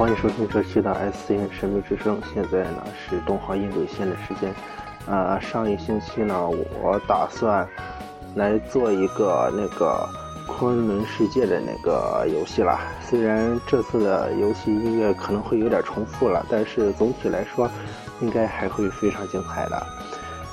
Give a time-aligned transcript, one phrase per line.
[0.00, 2.18] 欢迎收听这期的 SCN 神秘之声。
[2.32, 4.50] 现在呢是东方印度线的时间。
[5.06, 7.68] 呃，上一星期呢，我打算
[8.34, 10.08] 来做一个那个
[10.46, 12.80] 昆仑世界的那个游戏了。
[13.02, 17.70] 虽然这次的游戏音乐可能会有点重复了，但是总体来说，
[18.22, 19.86] 应该还会非常精彩的。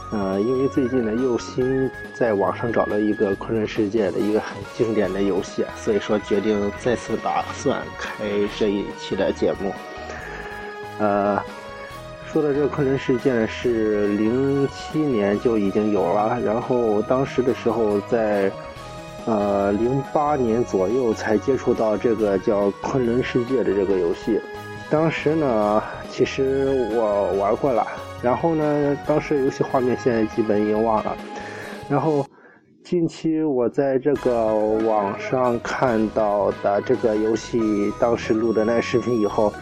[0.10, 8.24] 呃，因为最近呢又新在网上找了一个昆仑世界的一个很经典的游戏，所以说决定再次打算开
[8.58, 9.74] 这一期的节目。
[11.00, 11.38] 呃，
[12.32, 18.50] 说的这个昆仑世界是零七年就已经有了，然后当时的时候在
[19.26, 24.40] 呃零八年左右才接触到这个叫昆仑世界的这个游戏，
[24.90, 27.86] 当时呢其实我玩过了。
[28.22, 31.16] 然后呢，当时游戏画面现在基本已经忘了。
[31.90, 32.26] 然后
[32.84, 39.54] 近期我在这个网上看到的这个游戏当时录的那视频以后，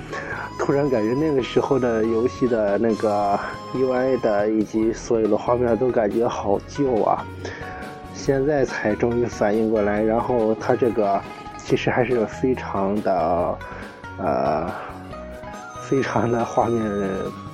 [0.59, 3.39] 突然感觉那个时候的游戏的那个
[3.73, 7.25] UI 的以及所有的画面都感觉好旧啊。
[8.13, 11.21] 现在才终于反应过来，然后它这个
[11.57, 13.57] 其实还是非常的
[14.17, 14.71] 呃，
[15.81, 16.81] 非常的画面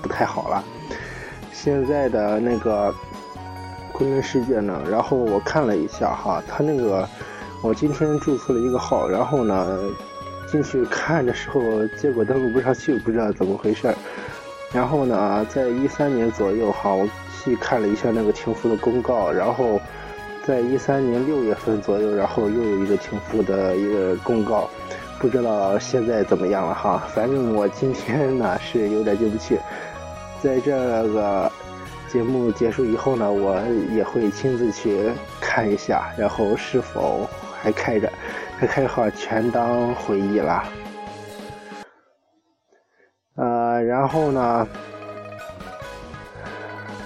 [0.01, 0.63] 不太好了。
[1.53, 2.93] 现在的那个
[3.91, 7.07] 昆仑世界呢，然后我看了一下哈，他那个
[7.61, 9.79] 我今天注册了一个号，然后呢
[10.51, 11.61] 进去看的时候，
[11.97, 13.93] 结果登录不上去，不知道怎么回事
[14.73, 17.07] 然后呢，在一三年左右哈，我
[17.43, 19.79] 去看了一下那个停服的公告，然后
[20.45, 24.69] 在一三年六月份左右，然后又有一个停服的一个公告，
[25.19, 27.03] 不知道现在怎么样了哈。
[27.13, 29.59] 反正我今天呢是有点进不去。
[30.41, 30.71] 在这
[31.09, 31.51] 个
[32.07, 33.61] 节目结束以后呢，我
[33.95, 37.29] 也会亲自去看一下，然后是否
[37.61, 38.11] 还开着，
[38.57, 40.63] 还开好全当回忆了。
[43.35, 44.67] 呃，然后呢，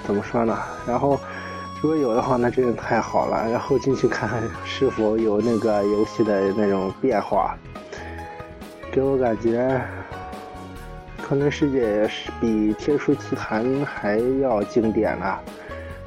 [0.05, 0.57] 怎么说呢？
[0.87, 1.19] 然后
[1.81, 3.49] 如果有的话，那真的太好了。
[3.51, 7.57] 然后进去看看是否有那个游戏的那种变化，
[8.91, 9.81] 给我感觉。
[11.27, 15.41] 昆仑世界是比《天书奇谭》还要经典了。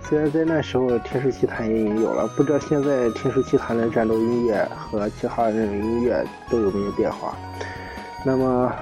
[0.01, 7.37] 虽然在那时候《天书奇谭》也已经有了，不知道现在《天书奇谭》的战斗音乐和其他的那种音乐都有没有变化。
[8.25, 8.73] 那么，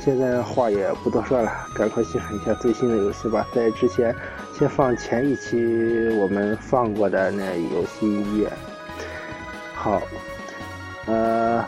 [0.00, 3.46] 现在话也不多说了，赶快欣赏一下最新的游戏吧。
[3.54, 4.12] 在之前，
[4.58, 8.50] 先放前一期我们放过的那游戏音乐。
[9.72, 10.02] 好，
[11.06, 11.64] 呃。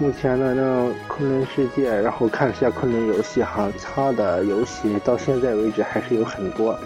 [0.00, 6.78] 目前的那昆仑世界，然后看了一下昆仑游戏哈，它的游戏到现在为止还是有很多，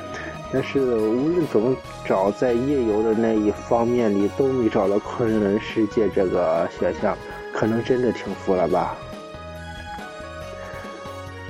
[0.50, 7.14] 但是无论怎么找，在夜游的那一方面里都没找到昆仑世界这个选项，
[7.52, 8.96] 可能真的停服了吧？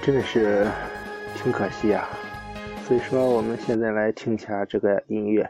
[0.02, 0.66] 真的是
[1.36, 2.08] 挺可惜啊！
[2.84, 5.48] 所以说，我们现在来听一下这个音乐。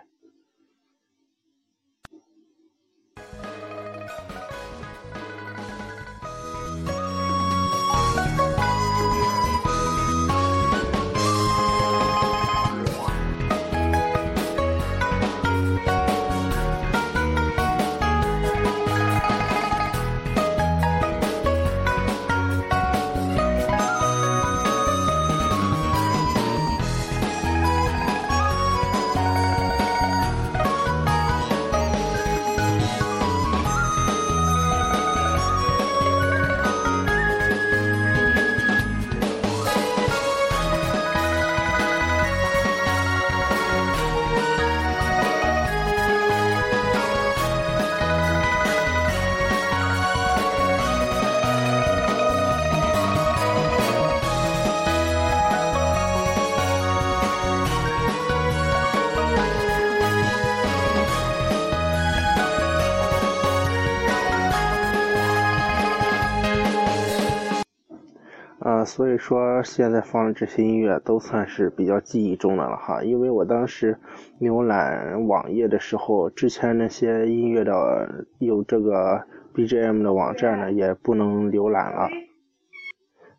[68.87, 73.03] 所以说，现在放的这些音乐都算是比较记忆中的了哈。
[73.03, 73.99] 因为我当时
[74.41, 82.09] 浏览网页的时候，之前那些音乐的有这个 BGM 的网站呢，也不能浏览了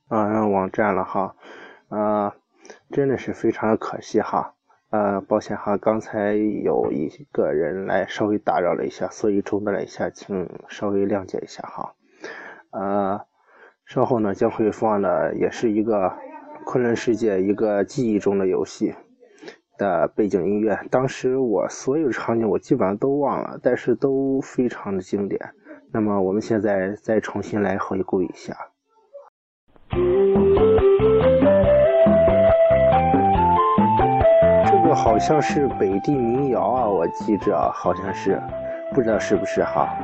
[0.10, 1.36] 啊，网站了哈
[1.88, 2.36] 啊，
[2.92, 4.56] 真的是非常的可惜哈。
[4.90, 11.94] 呃，抱歉哈，刚才有一个人来稍微打扰了一下，所以中断了一下，请稍微谅解一下哈。
[12.72, 13.22] 呃。
[13.94, 16.12] 稍后呢，将会放的也是一个
[16.66, 18.96] 昆仑世界一个记忆中的游戏
[19.78, 20.76] 的背景音乐。
[20.90, 25.40] 当时我所有场景我基本上都忘了，但是都非常的经典。
[25.92, 28.58] 那么我们现在再重新来回顾一下。
[34.66, 38.42] 这个好像是北地民谣啊，我记着好像是，
[38.92, 39.96] 不知道是不是哈。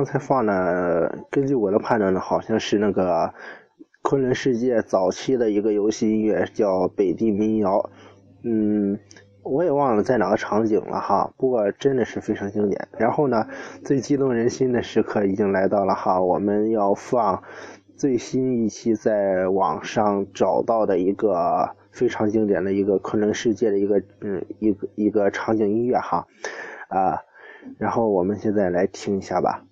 [0.00, 3.34] 刚才放的，根据我的判断呢，好像是那个
[4.00, 7.72] 昆仑世界早期的一个游戏音乐，叫《北地民谣》。
[8.42, 8.98] 嗯，
[9.42, 12.88] 我也忘了在哪个场景了哈，不过真的是非常经典。
[12.96, 13.46] 然后呢，
[13.84, 17.42] 最激动人心的时刻已经来到了哈，我们要放
[17.94, 26.26] 最新一期在网上找到的一个非常经典的一个昆仑世界的一个嗯一个一个场景音乐哈
[26.88, 27.20] 啊，
[27.76, 29.66] 然后我们现在来听一下吧。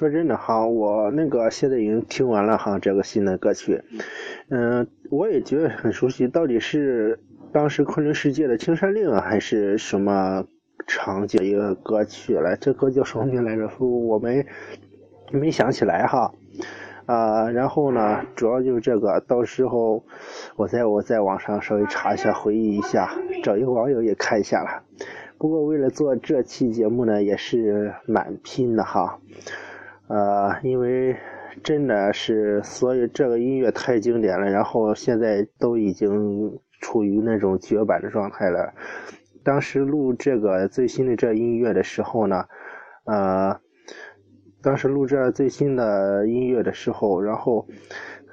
[0.00, 3.82] 说真的哈，我那个现在已经听完了哈，这个新的歌曲，
[4.48, 6.26] 嗯，我也觉得很熟悉。
[6.26, 7.20] 到底是
[7.52, 10.46] 当时昆仑世界的青山令啊，还是什么
[10.86, 12.56] 场景一个歌曲来？
[12.56, 13.68] 这歌叫什么名来着？
[13.78, 14.46] 我没
[15.32, 16.32] 没想起来哈。
[17.04, 20.02] 啊，然后呢，主要就是这个，到时候
[20.56, 23.10] 我在我在网上稍微查一下，回忆一下，
[23.42, 24.82] 找一个网友也看一下了。
[25.36, 29.18] 不过为了做这期节目呢，也是蛮拼的哈。
[30.10, 31.16] 呃，因为
[31.62, 38.74] 真的是，所以这个音乐太经典了，然后现在都已经处于那种绝版的状态了。
[39.44, 42.44] 当时录这个最新的这音乐的时候呢，
[43.04, 43.60] 呃，
[44.60, 47.68] 当时录这最新的音乐的时候，然后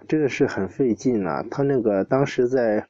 [0.07, 1.45] 真的是很费劲啊。
[1.51, 2.87] 他那个当时在。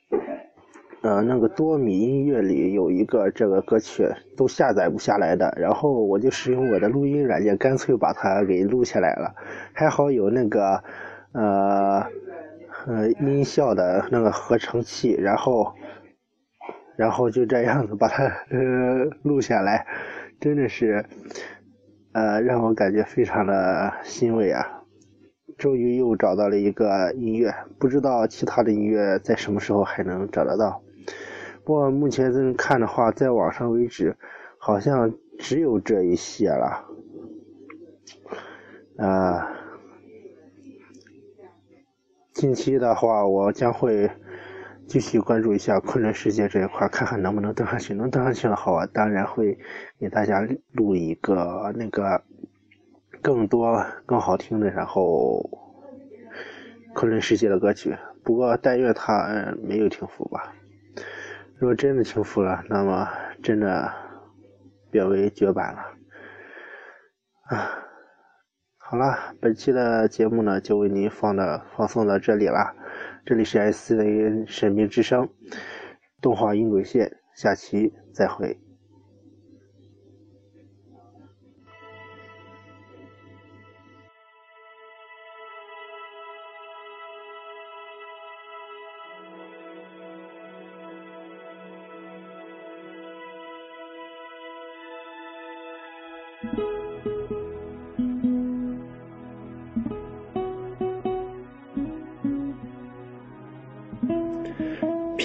[1.07, 9.33] 呃，那个多米音乐里有一个这个歌曲都下载不下来的，然后我就使用我的录音软件，干脆把它给录下来了。
[9.71, 10.83] 还好有那个
[11.31, 12.05] 呃
[12.87, 15.75] 呃音效的那个合成器，然后
[16.97, 19.87] 然后就这样子把它呃录下来，
[20.41, 21.05] 真的是
[22.11, 24.83] 呃让我感觉非常的欣慰啊！
[25.57, 30.81] 终于又找到了一个音乐，不知道其他的音乐在什么时候还能找得到。
[31.67, 34.15] 不过目前这看的话，在网上为止，
[34.57, 36.85] 好像只有这一些了。
[38.95, 39.51] 啊，
[42.31, 44.09] 近期的话，我将会
[44.87, 47.93] 继续关注一下昆仑世界这一块，看看能不能登上去。
[47.93, 49.59] 能登上去的话，我当然会
[49.99, 52.23] 给大家录一个那个
[53.21, 55.45] 更多更好听的，然后
[56.93, 57.93] 昆仑世界的歌曲。
[58.23, 60.53] 不过但愿他没有停服吧。
[61.59, 63.09] 如果真的停服了，那么
[63.41, 63.91] 真的
[64.91, 65.79] 变为绝版了。
[67.49, 67.83] 啊，
[68.77, 72.75] 好了，本期的节目呢就为您放到放送到这里了。
[73.25, 75.29] 这里是 S C N 神秘之声
[76.21, 78.66] 动画音轨线，下期再会。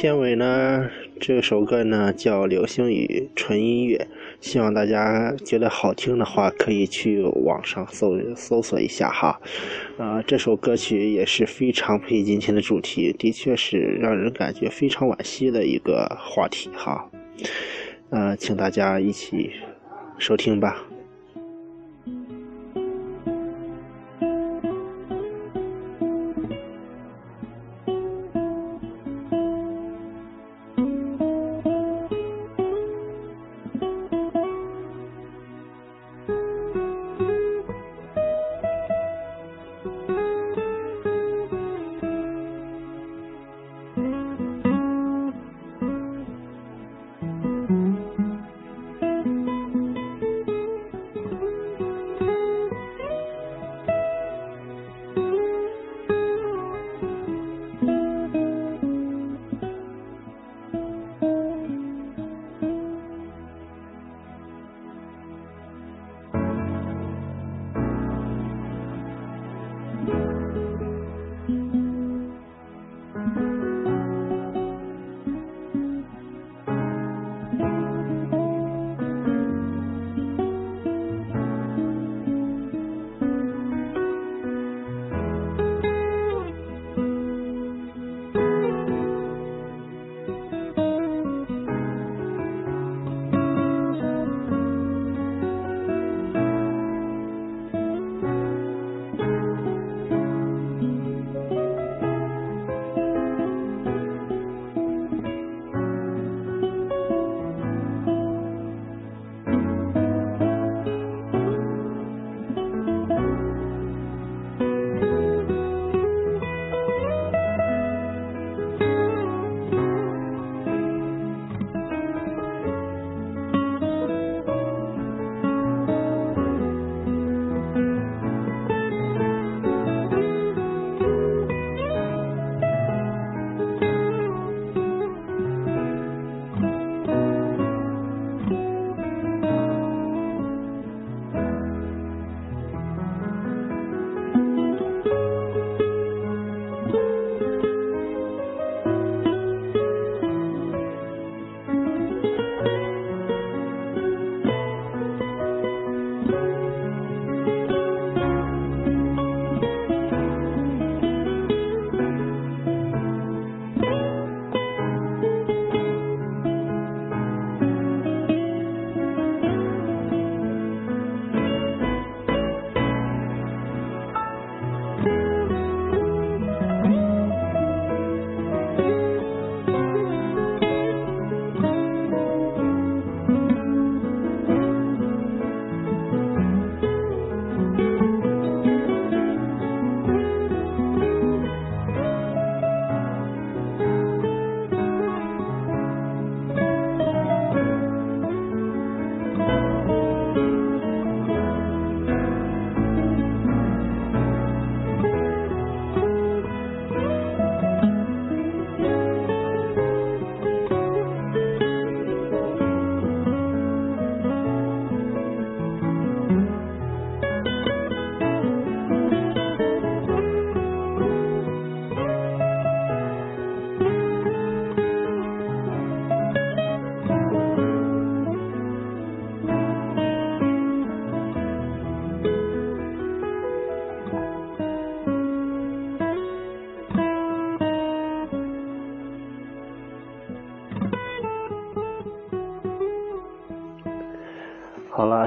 [0.03, 0.91] 片尾呢，
[1.21, 4.09] 这首歌呢叫《流星雨》，纯音乐。
[4.41, 9.41] 希望大家觉得好听的话，可以去网上搜搜索一下哈。
[9.99, 17.09] 啊，这首歌曲也是非常配今天的主题，的确是让人感觉非常惋惜的一个话题哈。
[18.11, 19.53] 呃，请大家一起
[20.19, 20.85] 收听吧。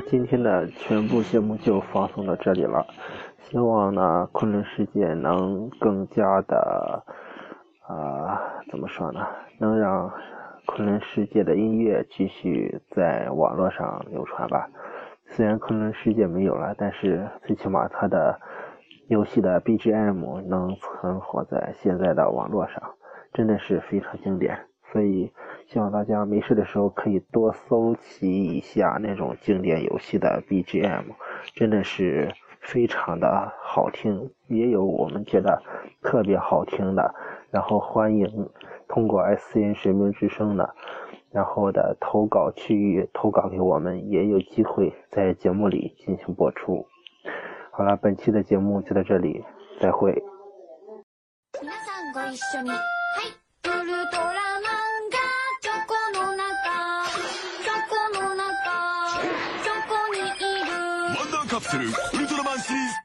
[0.02, 2.86] 今天的全部节目就放送到这里了。
[3.40, 7.04] 希望呢，昆仑世界能更加的，
[7.88, 9.26] 啊，怎么说呢？
[9.60, 10.12] 能让
[10.66, 14.68] 昆仑世界的音乐继续在网络上流传吧。
[15.28, 18.40] 虽然昆仑世界没有了，但是最起码它的
[19.08, 22.82] 游戏的 BGM 能存活在现在的网络上，
[23.34, 24.58] 真的是非常经典。
[24.92, 25.32] 所以。
[25.68, 31.04] 希望大家没事的时候可以多搜集一下那种经典游戏的 BGM，
[31.54, 32.32] 真的是
[32.62, 35.62] 非常的好听，也有我们觉得
[36.02, 37.14] 特别好听的，
[37.50, 38.50] 然后欢迎
[38.88, 40.76] 通过 S N 神明之声的，
[41.32, 46.86] 然后的投稿区域投稿给我们，也有机会在节目里进行播出。
[47.72, 49.44] 好了，本期的节目就到这里，
[49.82, 50.24] 再会。
[61.76, 63.05] するウルトラマンシリーズ